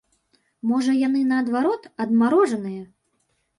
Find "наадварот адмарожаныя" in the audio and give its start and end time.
1.33-2.83